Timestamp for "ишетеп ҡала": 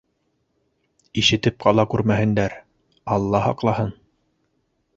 1.23-1.85